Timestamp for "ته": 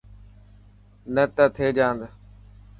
1.35-1.45